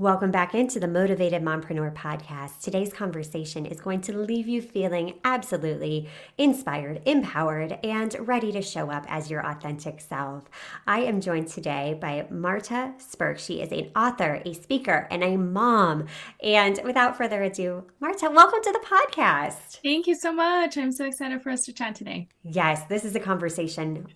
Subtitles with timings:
[0.00, 2.60] Welcome back into the Motivated Mompreneur podcast.
[2.60, 6.08] Today's conversation is going to leave you feeling absolutely
[6.38, 10.48] inspired, empowered, and ready to show up as your authentic self.
[10.86, 13.40] I am joined today by Marta Spirk.
[13.40, 16.06] She is an author, a speaker, and a mom.
[16.44, 19.80] And without further ado, Marta, welcome to the podcast.
[19.82, 20.78] Thank you so much.
[20.78, 22.28] I'm so excited for us to chat today.
[22.44, 24.06] Yes, this is a conversation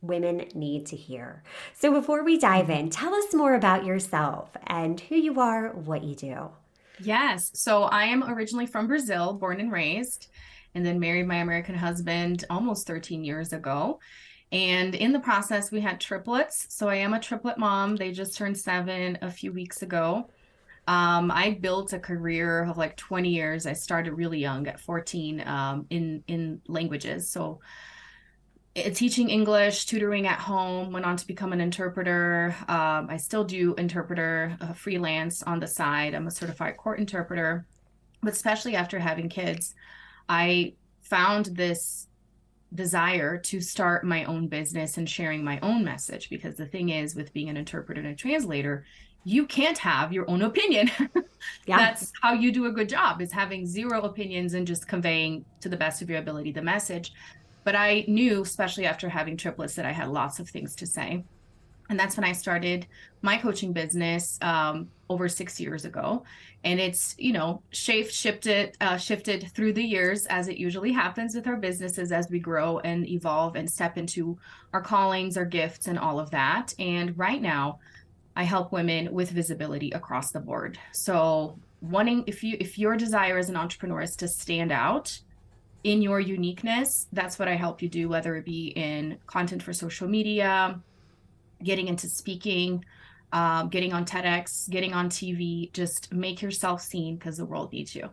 [0.00, 1.42] women need to hear.
[1.74, 6.04] So before we dive in, tell us more about yourself and who you are, what
[6.04, 6.50] you do.
[7.00, 7.50] Yes.
[7.54, 10.28] So I am originally from Brazil, born and raised,
[10.74, 14.00] and then married my American husband almost 13 years ago.
[14.50, 16.66] And in the process, we had triplets.
[16.70, 17.96] So I am a triplet mom.
[17.96, 20.28] They just turned seven a few weeks ago.
[20.86, 23.66] Um, I built a career of like 20 years.
[23.66, 27.30] I started really young at 14 um, in in languages.
[27.30, 27.60] So
[28.94, 32.54] teaching English, tutoring at home, went on to become an interpreter.
[32.68, 36.14] Um, I still do interpreter uh, freelance on the side.
[36.14, 37.66] I'm a certified court interpreter.
[38.22, 39.74] But especially after having kids,
[40.28, 42.08] I found this
[42.74, 46.28] desire to start my own business and sharing my own message.
[46.28, 48.84] Because the thing is, with being an interpreter and a translator,
[49.24, 50.90] you can't have your own opinion.
[51.66, 51.76] yeah.
[51.76, 55.68] That's how you do a good job is having zero opinions and just conveying to
[55.68, 57.12] the best of your ability the message.
[57.68, 61.22] But I knew, especially after having triplets, that I had lots of things to say.
[61.90, 62.86] And that's when I started
[63.20, 66.24] my coaching business um, over six years ago.
[66.64, 71.34] And it's, you know, shape shifted, uh, shifted through the years as it usually happens
[71.34, 74.38] with our businesses as we grow and evolve and step into
[74.72, 76.72] our callings, our gifts, and all of that.
[76.78, 77.80] And right now,
[78.34, 80.78] I help women with visibility across the board.
[80.92, 85.20] So wanting if you if your desire as an entrepreneur is to stand out
[85.84, 89.72] in your uniqueness, that's what I help you do, whether it be in content for
[89.72, 90.80] social media,
[91.62, 92.84] getting into speaking,
[93.32, 95.72] um, getting on TEDx, getting on TV.
[95.72, 98.10] Just make yourself seen because the world needs you.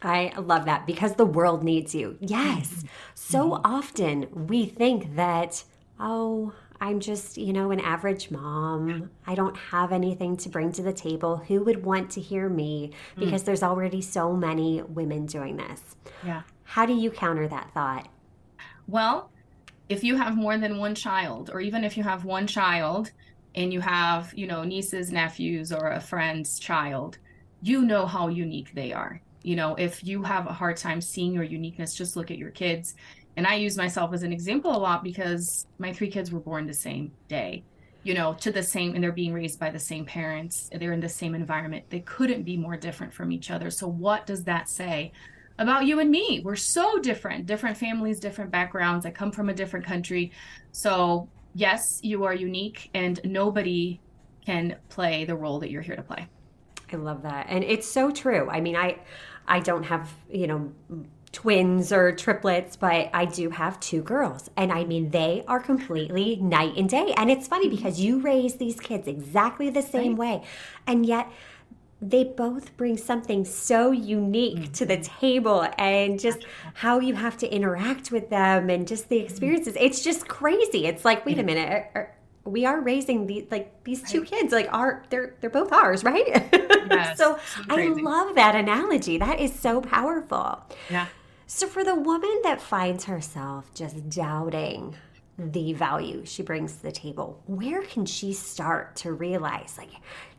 [0.00, 2.16] I love that because the world needs you.
[2.20, 2.68] Yes.
[2.68, 2.86] Mm-hmm.
[3.14, 3.66] So mm-hmm.
[3.66, 5.62] often we think that,
[6.00, 9.08] oh, I'm just, you know, an average mom.
[9.24, 11.36] I don't have anything to bring to the table.
[11.36, 12.90] Who would want to hear me?
[13.16, 13.20] Mm.
[13.20, 13.44] Because mm.
[13.44, 15.80] there's already so many women doing this.
[16.26, 16.42] Yeah.
[16.64, 18.08] How do you counter that thought?
[18.88, 19.30] Well,
[19.88, 23.12] if you have more than one child, or even if you have one child
[23.54, 27.18] and you have, you know, nieces, nephews, or a friend's child,
[27.62, 29.22] you know how unique they are.
[29.44, 32.50] You know, if you have a hard time seeing your uniqueness, just look at your
[32.50, 32.96] kids.
[33.36, 36.66] And I use myself as an example a lot because my three kids were born
[36.66, 37.64] the same day,
[38.02, 40.68] you know, to the same, and they're being raised by the same parents.
[40.72, 41.86] They're in the same environment.
[41.88, 43.70] They couldn't be more different from each other.
[43.70, 45.12] So, what does that say
[45.58, 46.40] about you and me.
[46.44, 49.06] We're so different, different families, different backgrounds.
[49.06, 50.32] I come from a different country.
[50.72, 54.00] So, yes, you are unique, and nobody
[54.44, 56.26] can play the role that you're here to play.
[56.92, 57.46] I love that.
[57.48, 58.48] And it's so true.
[58.50, 58.98] I mean, I
[59.46, 60.72] I don't have, you know,
[61.32, 64.50] twins or triplets, but I do have two girls.
[64.56, 67.14] And I mean, they are completely night and day.
[67.16, 67.76] And it's funny mm-hmm.
[67.76, 70.40] because you raise these kids exactly the same right.
[70.40, 70.46] way.
[70.86, 71.30] And yet
[72.02, 74.72] they both bring something so unique mm-hmm.
[74.72, 76.44] to the table and just
[76.74, 79.76] how you have to interact with them and just the experiences.
[79.80, 80.86] It's just crazy.
[80.86, 81.90] It's like, wait a minute.
[81.94, 82.14] Are,
[82.44, 86.26] we are raising these like these two kids like are they're they're both ours right
[86.90, 87.38] yes, so
[87.68, 90.60] i love that analogy that is so powerful
[90.90, 91.06] yeah
[91.46, 94.94] so for the woman that finds herself just doubting
[95.38, 99.90] the value she brings to the table where can she start to realize like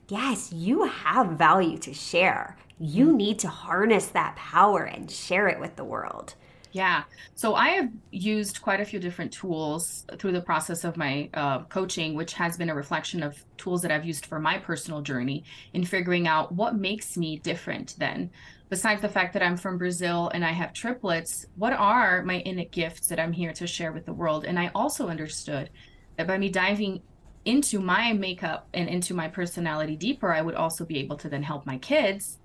[0.10, 2.58] yes, you have value to share.
[2.80, 6.36] You need to harness that power and share it with the world.
[6.74, 7.04] Yeah.
[7.36, 11.64] So I have used quite a few different tools through the process of my uh,
[11.66, 15.44] coaching, which has been a reflection of tools that I've used for my personal journey
[15.74, 18.32] in figuring out what makes me different then.
[18.70, 22.72] Besides the fact that I'm from Brazil and I have triplets, what are my innate
[22.72, 24.44] gifts that I'm here to share with the world?
[24.44, 25.70] And I also understood
[26.18, 27.04] that by me diving
[27.46, 31.44] into my makeup and into my personality deeper, I would also be able to then
[31.44, 32.40] help my kids,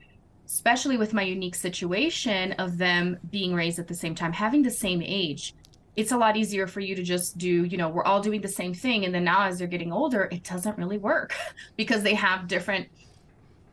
[0.48, 4.70] especially with my unique situation of them being raised at the same time, having the
[4.70, 5.54] same age.
[5.94, 8.48] It's a lot easier for you to just do, you know, we're all doing the
[8.48, 9.04] same thing.
[9.04, 11.34] And then now as they're getting older, it doesn't really work
[11.76, 12.88] because they have different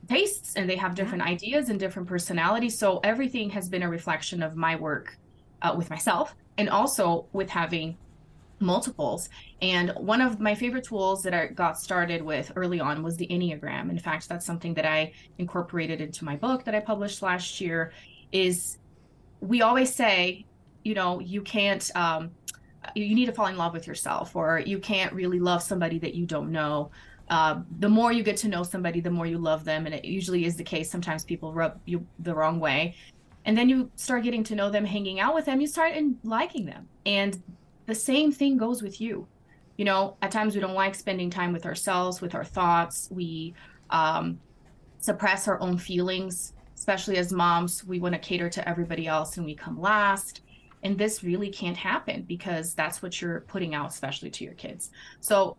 [0.10, 1.32] tastes and they have different yeah.
[1.32, 2.78] ideas and different personalities.
[2.78, 5.18] So everything has been a reflection of my work
[5.62, 7.98] uh, with myself and also with having
[8.60, 9.30] multiples.
[9.62, 13.28] And one of my favorite tools that I got started with early on was the
[13.28, 13.90] Enneagram.
[13.90, 17.92] In fact, that's something that I incorporated into my book that I published last year
[18.32, 18.78] is
[19.42, 20.46] we always say,
[20.84, 22.32] you know, you can't um,
[22.94, 26.14] you need to fall in love with yourself or you can't really love somebody that
[26.14, 26.92] you don't know.
[27.30, 29.86] Uh, the more you get to know somebody, the more you love them.
[29.86, 30.92] And it usually is the case.
[30.92, 32.96] Sometimes people rub you the wrong way.
[33.46, 36.18] And then you start getting to know them, hanging out with them, you start in
[36.24, 36.88] liking them.
[37.06, 37.42] And
[37.86, 39.28] the same thing goes with you.
[39.78, 43.10] You know, at times we don't like spending time with ourselves, with our thoughts.
[43.12, 43.54] We
[43.90, 44.40] um,
[45.00, 47.84] suppress our own feelings, especially as moms.
[47.84, 50.42] We want to cater to everybody else and we come last.
[50.84, 54.92] And this really can't happen because that's what you're putting out, especially to your kids.
[55.20, 55.58] So,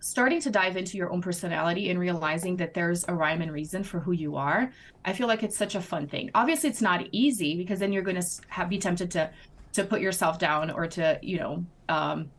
[0.00, 3.82] starting to dive into your own personality and realizing that there's a rhyme and reason
[3.82, 4.70] for who you are,
[5.06, 6.30] I feel like it's such a fun thing.
[6.34, 9.30] Obviously, it's not easy because then you're going to be tempted to
[9.74, 12.30] to put yourself down or to you know um,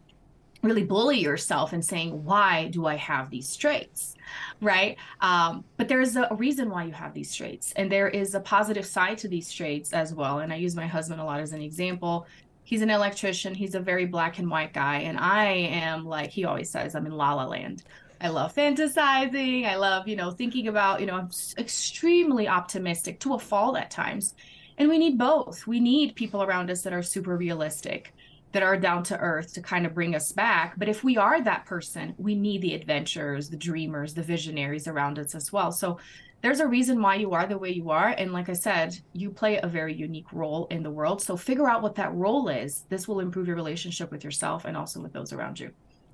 [0.64, 4.16] really bully yourself and saying why do i have these traits?
[4.62, 4.98] Right?
[5.22, 8.86] Um, but there's a reason why you have these traits and there is a positive
[8.86, 11.62] side to these traits as well and i use my husband a lot as an
[11.62, 12.26] example.
[12.64, 13.54] He's an electrician.
[13.54, 17.06] He's a very black and white guy and i am like he always says i'm
[17.06, 17.84] in la la land.
[18.22, 19.66] I love fantasizing.
[19.66, 23.92] I love you know thinking about you know i'm extremely optimistic to a fault at
[23.92, 24.34] times
[24.78, 25.68] and we need both.
[25.68, 28.14] We need people around us that are super realistic,
[28.52, 30.78] that are down to earth to kind of bring us back.
[30.78, 35.20] But if we are that person, we need the adventurers, the dreamers, the visionaries around
[35.20, 35.72] us as well.
[35.72, 36.00] So
[36.42, 38.10] there's a reason why you are the way you are.
[38.10, 41.22] And like I said, you play a very unique role in the world.
[41.22, 42.84] So figure out what that role is.
[42.90, 45.72] This will improve your relationship with yourself and also with those around you.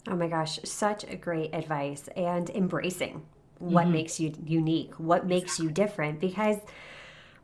[0.08, 3.24] Oh my gosh, such a great advice and embracing
[3.60, 3.94] what mm-hmm.
[3.94, 6.58] makes you unique, what makes you different because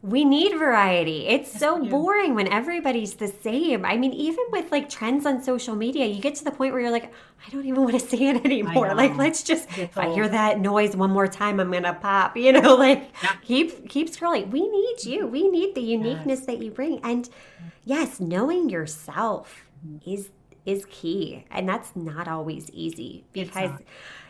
[0.04, 1.28] we need variety.
[1.28, 3.84] It's so boring when everybody's the same.
[3.84, 6.82] I mean, even with like trends on social media, you get to the point where
[6.82, 7.12] you're like,
[7.46, 8.94] I don't even want to see it anymore.
[8.94, 12.38] Like, let's just if I hear that noise one more time, I'm gonna pop.
[12.38, 13.36] You know, like yeah.
[13.44, 14.52] keep keep scrolling.
[14.52, 15.26] We need you.
[15.26, 16.46] We need the uniqueness yes.
[16.46, 17.00] that you bring.
[17.04, 17.28] And
[17.84, 20.10] yes, knowing yourself mm-hmm.
[20.10, 20.30] is
[20.68, 23.72] is key, and that's not always easy because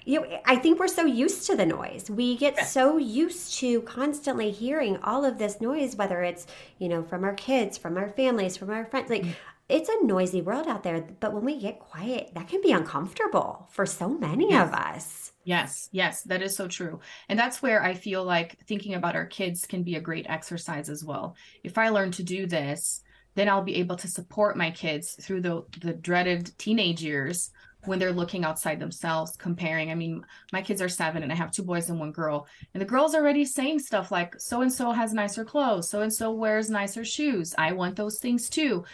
[0.08, 2.10] you know, I think we're so used to the noise.
[2.10, 6.48] We get so used to constantly hearing all of this noise, whether it's,
[6.80, 9.10] you know, from our kids, from our families, from our friends.
[9.10, 9.32] Like, mm-hmm.
[9.68, 11.06] it's a noisy world out there.
[11.20, 14.68] But when we get quiet, that can be uncomfortable for so many yes.
[14.68, 15.32] of us.
[15.44, 17.02] Yes, yes, that is so true.
[17.28, 20.88] And that's where I feel like thinking about our kids can be a great exercise
[20.90, 21.36] as well.
[21.66, 23.02] If I learn to do this,
[23.36, 27.52] then I'll be able to support my kids through the the dreaded teenage years
[27.88, 29.90] when they're looking outside themselves, comparing.
[29.92, 32.48] I mean, my kids are seven and I have two boys and one girl.
[32.74, 36.14] And the girl's already saying stuff like, so and so has nicer clothes, so and
[36.14, 37.56] so wears nicer shoes.
[37.58, 38.86] I want those things too.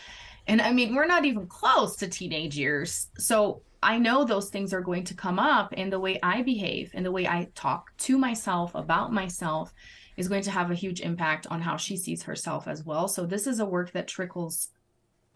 [0.47, 3.07] And I mean, we're not even close to teenage years.
[3.17, 6.91] So I know those things are going to come up, and the way I behave
[6.93, 9.73] and the way I talk to myself about myself
[10.15, 13.07] is going to have a huge impact on how she sees herself as well.
[13.07, 14.69] So, this is a work that trickles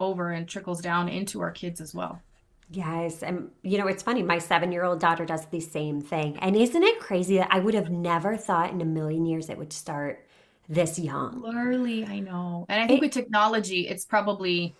[0.00, 2.22] over and trickles down into our kids as well.
[2.70, 3.22] Yes.
[3.22, 4.22] And, you know, it's funny.
[4.22, 6.38] My seven year old daughter does the same thing.
[6.38, 9.56] And isn't it crazy that I would have never thought in a million years it
[9.56, 10.26] would start
[10.68, 11.42] this young?
[11.46, 12.66] Early, I know.
[12.68, 14.76] And I think it, with technology, it's probably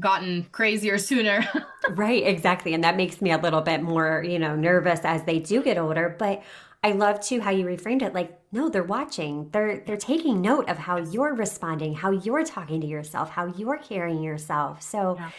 [0.00, 1.46] gotten crazier sooner.
[1.90, 2.26] right.
[2.26, 2.74] Exactly.
[2.74, 5.78] And that makes me a little bit more, you know, nervous as they do get
[5.78, 6.16] older.
[6.18, 6.42] But
[6.82, 8.14] I love too how you reframed it.
[8.14, 9.50] Like, no, they're watching.
[9.50, 13.78] They're they're taking note of how you're responding, how you're talking to yourself, how you're
[13.78, 14.82] carrying yourself.
[14.82, 15.30] So yeah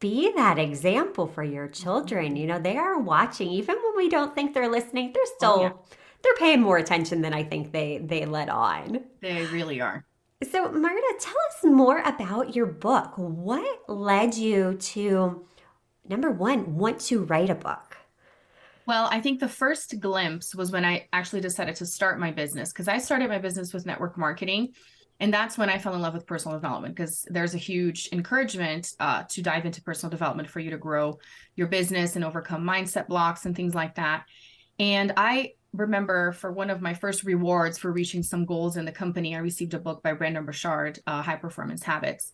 [0.00, 2.26] be that example for your children.
[2.26, 2.36] Mm-hmm.
[2.36, 5.50] You know, they are watching, even when we don't think they're listening, they're oh, still
[5.50, 5.72] oh, yeah.
[6.22, 9.00] they're paying more attention than I think they they let on.
[9.20, 10.04] They really are.
[10.50, 13.14] So, Marta, tell us more about your book.
[13.16, 15.46] What led you to
[16.08, 17.96] number one, want to write a book?
[18.86, 22.72] Well, I think the first glimpse was when I actually decided to start my business
[22.72, 24.74] because I started my business with network marketing
[25.18, 28.92] and that's when I fell in love with personal development because there's a huge encouragement
[29.00, 31.18] uh, to dive into personal development for you to grow
[31.54, 34.24] your business and overcome mindset blocks and things like that.
[34.78, 38.92] And I remember for one of my first rewards for reaching some goals in the
[38.92, 42.32] company, I received a book by Brendon Burchard, uh, High Performance Habits.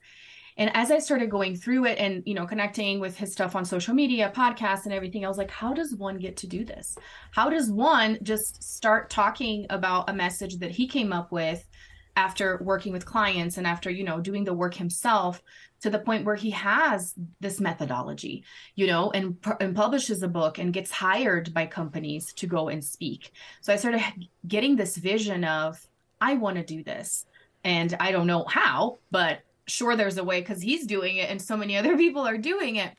[0.56, 3.64] And as I started going through it and you know connecting with his stuff on
[3.64, 6.98] social media, podcasts, and everything, I was like, how does one get to do this?
[7.30, 11.66] How does one just start talking about a message that he came up with?
[12.16, 15.42] After working with clients and after you know doing the work himself
[15.80, 20.58] to the point where he has this methodology you know and, and publishes a book
[20.58, 23.32] and gets hired by companies to go and speak.
[23.60, 24.02] So i started
[24.46, 25.84] getting this vision of
[26.20, 27.26] i want to do this.
[27.64, 31.40] And i don't know how but sure there's a way because he's doing it and
[31.40, 32.92] so many other people are doing it.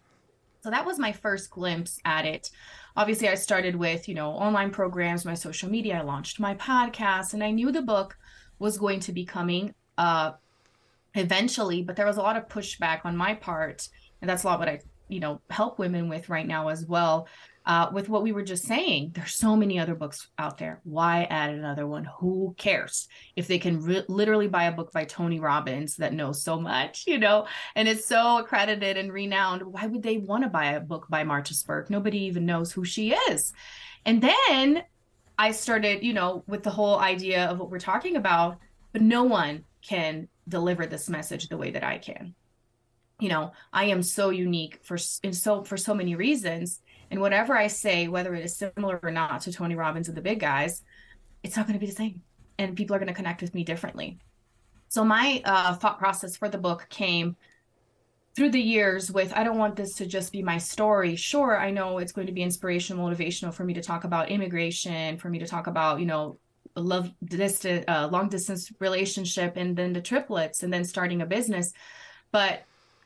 [0.61, 2.49] So that was my first glimpse at it.
[2.95, 7.33] Obviously i started with you know online programs my social media i launched my podcast
[7.33, 8.17] and i knew the book
[8.63, 10.31] was going to be coming uh,
[11.15, 13.89] eventually, but there was a lot of pushback on my part.
[14.21, 14.79] And that's a lot what I,
[15.09, 17.27] you know, help women with right now as well.
[17.65, 20.79] Uh, with what we were just saying, there's so many other books out there.
[20.85, 22.07] Why add another one?
[22.19, 26.41] Who cares if they can re- literally buy a book by Tony Robbins that knows
[26.41, 29.63] so much, you know, and it's so accredited and renowned?
[29.63, 31.89] Why would they want to buy a book by Marta Spirk?
[31.89, 33.51] Nobody even knows who she is.
[34.05, 34.83] And then
[35.37, 38.59] I started, you know, with the whole idea of what we're talking about,
[38.91, 42.35] but no one can deliver this message the way that I can.
[43.19, 47.55] You know, I am so unique for in so for so many reasons, and whatever
[47.55, 50.81] I say, whether it is similar or not to Tony Robbins and the big guys,
[51.43, 52.21] it's not going to be the same,
[52.57, 54.19] and people are going to connect with me differently.
[54.89, 57.35] So my uh, thought process for the book came
[58.35, 61.15] through the years with i don't want this to just be my story.
[61.15, 65.17] Sure i know it's going to be inspirational motivational for me to talk about immigration
[65.17, 66.37] for me to talk about you know
[66.75, 71.71] love distance uh, long distance relationship and then the triplets and then starting a business.
[72.31, 72.63] But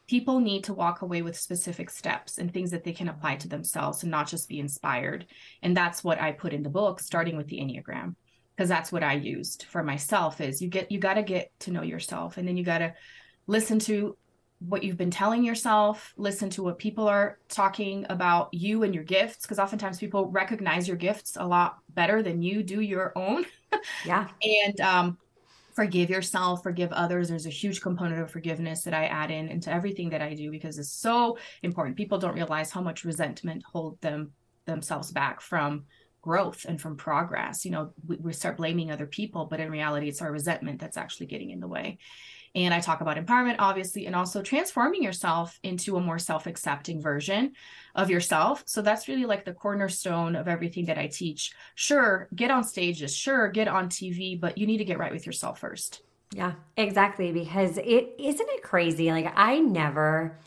[0.07, 3.49] people need to walk away with specific steps and things that they can apply to
[3.49, 5.25] themselves and not just be inspired.
[5.61, 8.15] And that's what i put in the book starting with the enneagram
[8.55, 11.71] because that's what i used for myself is you get you got to get to
[11.71, 12.93] know yourself and then you got to
[13.45, 14.17] listen to
[14.59, 19.03] what you've been telling yourself, listen to what people are talking about you and your
[19.03, 23.45] gifts, because oftentimes people recognize your gifts a lot better than you do your own.
[24.05, 24.27] Yeah.
[24.43, 25.17] and um,
[25.75, 27.29] forgive yourself, forgive others.
[27.29, 30.49] There's a huge component of forgiveness that I add in into everything that I do
[30.49, 31.95] because it's so important.
[31.95, 34.31] People don't realize how much resentment hold them
[34.65, 35.85] themselves back from
[36.21, 37.63] growth and from progress.
[37.63, 40.97] You know, we, we start blaming other people, but in reality, it's our resentment that's
[40.97, 41.99] actually getting in the way.
[42.57, 46.99] And I talk about empowerment, obviously, and also transforming yourself into a more self accepting
[46.99, 47.53] version
[47.93, 48.63] of yourself.
[48.65, 51.51] So that's really like the cornerstone of everything that I teach.
[51.75, 55.27] Sure, get on stages, sure, get on TV, but you need to get right with
[55.27, 56.01] yourself first.
[56.33, 57.31] Yeah, exactly.
[57.31, 59.11] Because it isn't it crazy?
[59.11, 60.39] Like, I never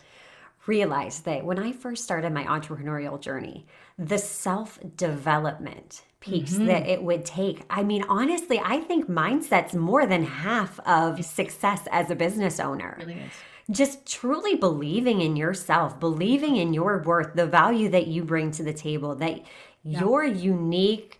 [0.71, 3.67] realized that when I first started my entrepreneurial journey,
[3.99, 6.67] the self development piece mm-hmm.
[6.67, 7.65] that it would take.
[7.69, 12.97] I mean, honestly, I think mindset's more than half of success as a business owner.
[13.01, 13.21] Really
[13.71, 18.63] Just truly believing in yourself, believing in your worth, the value that you bring to
[18.63, 19.41] the table, that
[19.83, 20.01] yeah.
[20.01, 21.19] your unique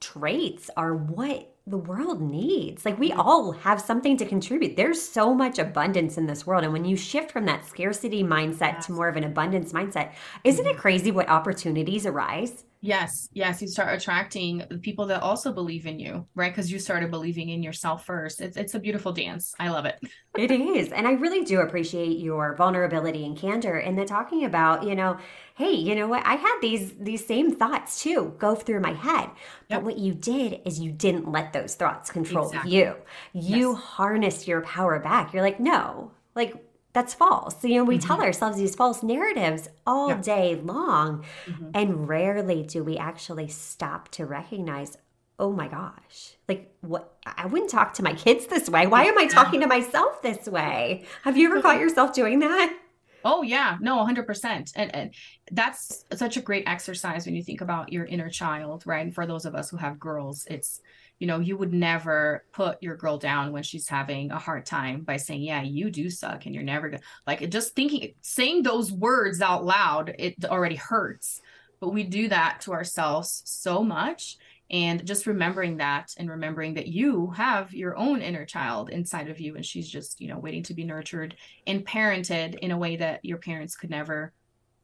[0.00, 2.84] traits are what the world needs.
[2.84, 4.76] Like we all have something to contribute.
[4.76, 6.64] There's so much abundance in this world.
[6.64, 8.86] And when you shift from that scarcity mindset yes.
[8.86, 10.12] to more of an abundance mindset,
[10.44, 10.76] isn't mm-hmm.
[10.76, 12.64] it crazy what opportunities arise?
[12.84, 16.52] Yes, yes, you start attracting the people that also believe in you, right?
[16.52, 18.40] Because you started believing in yourself first.
[18.40, 19.54] It's it's a beautiful dance.
[19.60, 20.00] I love it.
[20.36, 24.82] it is, and I really do appreciate your vulnerability and candor, and then talking about,
[24.82, 25.16] you know,
[25.54, 26.26] hey, you know what?
[26.26, 29.30] I had these these same thoughts too go through my head,
[29.68, 32.78] but what you did is you didn't let those thoughts control exactly.
[32.78, 32.96] you.
[33.32, 33.80] You yes.
[33.80, 35.32] harnessed your power back.
[35.32, 36.56] You're like, no, like
[36.92, 37.62] that's false.
[37.64, 38.06] You know, we mm-hmm.
[38.06, 40.20] tell ourselves these false narratives all yeah.
[40.20, 41.70] day long, mm-hmm.
[41.74, 44.98] and rarely do we actually stop to recognize,
[45.38, 47.16] oh my gosh, like what?
[47.24, 48.86] I wouldn't talk to my kids this way.
[48.86, 51.04] Why am I talking to myself this way?
[51.22, 52.78] Have you ever caught yourself doing that?
[53.24, 54.72] Oh yeah, no, 100%.
[54.74, 55.14] And, and
[55.50, 59.04] that's such a great exercise when you think about your inner child, right?
[59.04, 60.80] And for those of us who have girls, it's
[61.22, 65.02] you know, you would never put your girl down when she's having a hard time
[65.02, 68.90] by saying, "Yeah, you do suck and you're never to like just thinking saying those
[68.90, 71.40] words out loud, it already hurts.
[71.78, 74.36] But we do that to ourselves so much
[74.68, 79.38] and just remembering that and remembering that you have your own inner child inside of
[79.38, 81.36] you and she's just you know waiting to be nurtured
[81.68, 84.32] and parented in a way that your parents could never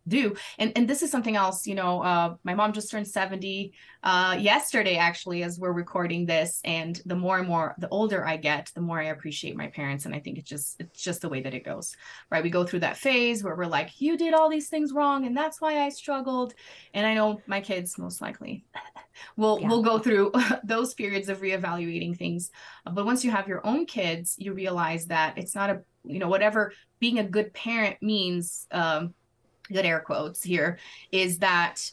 [0.09, 0.35] do.
[0.59, 3.73] And and this is something else you know uh, my mom just turned 70
[4.03, 6.61] uh, yesterday actually as we're recording this.
[6.65, 10.07] And the more and more the older i get the more i appreciate my parents.
[10.07, 11.97] And i think it's just it's just the way that it goes
[12.31, 12.43] right?
[12.43, 15.37] We go through that phase where we're like you did all these things wrong and
[15.37, 16.55] that's why i struggled.
[16.95, 18.65] And i know my kids most likely
[19.37, 19.69] will yeah.
[19.69, 20.33] will go through
[20.65, 22.51] those periods of reevaluating things.
[22.85, 26.29] But once you have your own kids you realize that it's not a you know
[26.29, 29.15] whatever being a good parent means um,
[29.73, 30.79] good air quotes here,
[31.13, 31.91] is that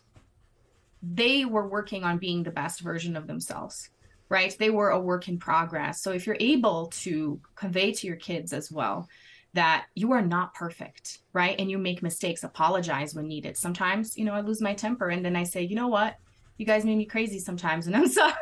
[1.01, 3.89] they were working on being the best version of themselves.
[4.27, 4.55] right?
[4.57, 6.01] They were a work in progress.
[6.01, 9.07] So if you're able to convey to your kids as well
[9.53, 11.55] that you are not perfect, right?
[11.59, 13.55] And you make mistakes, apologize when needed.
[13.55, 16.15] Sometimes, you know, I lose my temper and then I say, you know what?
[16.57, 18.33] You guys made me crazy sometimes and I'm sorry.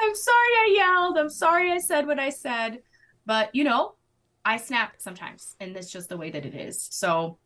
[0.00, 1.18] I'm sorry I yelled.
[1.18, 2.78] I'm sorry I said what I said.
[3.26, 3.94] But, you know,
[4.44, 6.88] I snap sometimes and that's just the way that it is.
[6.90, 7.38] So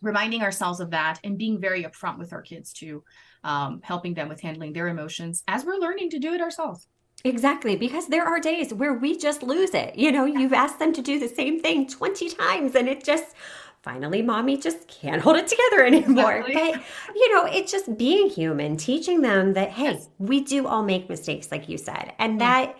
[0.00, 3.04] reminding ourselves of that and being very upfront with our kids too,
[3.44, 6.86] um, helping them with handling their emotions as we're learning to do it ourselves.
[7.24, 9.96] Exactly, because there are days where we just lose it.
[9.96, 13.34] You know, you've asked them to do the same thing 20 times and it just
[13.82, 16.38] finally mommy just can't hold it together anymore.
[16.38, 16.54] Exactly.
[16.72, 20.08] But you know, it's just being human, teaching them that hey, yes.
[20.18, 22.12] we do all make mistakes like you said.
[22.18, 22.38] And mm-hmm.
[22.38, 22.76] that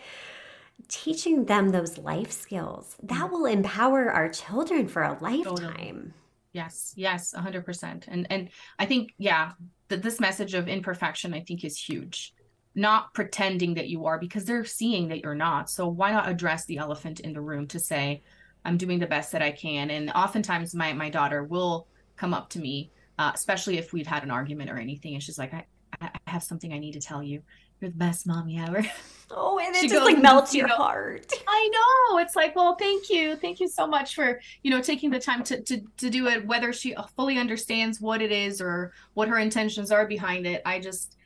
[0.89, 3.33] teaching them those life skills, that mm-hmm.
[3.33, 6.15] will empower our children for a lifetime.
[6.53, 8.05] Yes, yes, 100%.
[8.09, 9.53] And and I think yeah,
[9.89, 12.35] that this message of imperfection I think is huge
[12.79, 15.69] not pretending that you are because they're seeing that you're not.
[15.69, 18.23] So why not address the elephant in the room to say,
[18.65, 19.91] I'm doing the best that I can.
[19.91, 24.23] And oftentimes my my daughter will come up to me, uh, especially if we've had
[24.23, 25.65] an argument or anything, and she's like, I,
[26.01, 27.43] I have something I need to tell you.
[27.81, 28.85] You're the best mommy ever.
[29.31, 31.31] Oh, and it she just like melts your know, heart.
[31.47, 31.71] I
[32.11, 32.19] know.
[32.19, 33.37] It's like, well, thank you.
[33.37, 36.47] Thank you so much for, you know, taking the time to, to, to do it,
[36.47, 40.63] whether she uh, fully understands what it is or what her intentions are behind it.
[40.65, 41.19] I just,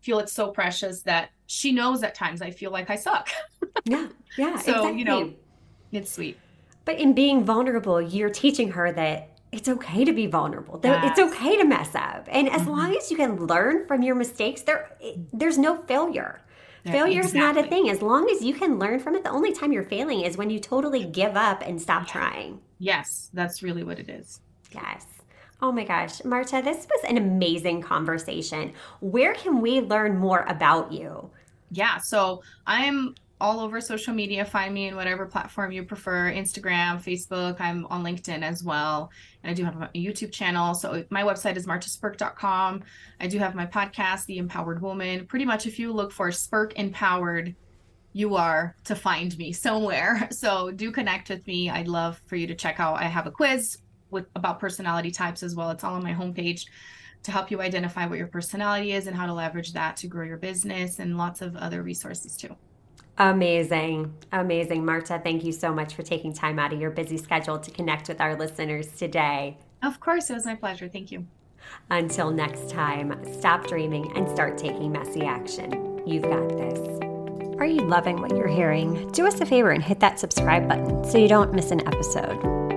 [0.00, 3.28] feel it's so precious that she knows at times I feel like I suck.
[3.84, 4.08] yeah.
[4.36, 4.58] Yeah.
[4.58, 4.98] so, exactly.
[4.98, 5.32] you know,
[5.92, 6.38] it's sweet.
[6.84, 10.80] But in being vulnerable, you're teaching her that it's okay to be vulnerable.
[10.82, 11.18] Yes.
[11.18, 12.28] It's okay to mess up.
[12.30, 12.70] And as mm-hmm.
[12.70, 14.90] long as you can learn from your mistakes, there
[15.32, 16.40] there's no failure.
[16.84, 17.40] Failure is exactly.
[17.40, 17.90] not a thing.
[17.90, 20.48] As long as you can learn from it, the only time you're failing is when
[20.48, 22.58] you totally give up and stop trying.
[22.78, 24.40] Yes, that's really what it is.
[24.72, 25.04] Yes.
[25.60, 28.72] Oh my gosh, Marta, this was an amazing conversation.
[29.00, 31.30] Where can we learn more about you?
[31.70, 34.44] Yeah, so I'm all over social media.
[34.44, 37.60] Find me in whatever platform you prefer Instagram, Facebook.
[37.60, 39.10] I'm on LinkedIn as well.
[39.42, 40.74] And I do have a YouTube channel.
[40.74, 42.82] So my website is martaspirk.com.
[43.20, 45.26] I do have my podcast, The Empowered Woman.
[45.26, 47.54] Pretty much if you look for Spirk Empowered,
[48.12, 50.28] you are to find me somewhere.
[50.40, 51.70] So do connect with me.
[51.70, 52.98] I'd love for you to check out.
[53.00, 53.78] I have a quiz
[54.10, 55.70] with about personality types as well.
[55.70, 56.66] It's all on my homepage
[57.22, 60.24] to help you identify what your personality is and how to leverage that to grow
[60.24, 62.56] your business and lots of other resources too.
[63.20, 64.14] Amazing.
[64.32, 64.82] Amazing.
[64.82, 68.08] Marta, thank you so much for taking time out of your busy schedule to connect
[68.08, 69.58] with our listeners today.
[69.82, 70.88] Of course, it was my pleasure.
[70.88, 71.26] Thank you.
[71.90, 76.00] Until next time, stop dreaming and start taking messy action.
[76.06, 76.98] You've got this.
[77.58, 79.10] Are you loving what you're hearing?
[79.12, 82.69] Do us a favor and hit that subscribe button so you don't miss an episode.